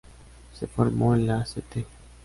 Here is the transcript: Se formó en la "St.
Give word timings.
Se 0.55 0.65
formó 0.65 1.13
en 1.13 1.27
la 1.27 1.41
"St. 1.43 1.85